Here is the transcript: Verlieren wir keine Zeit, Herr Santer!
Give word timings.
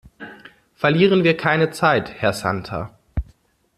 Verlieren 0.73 1.23
wir 1.23 1.37
keine 1.37 1.69
Zeit, 1.69 2.09
Herr 2.23 2.33
Santer! 2.33 2.97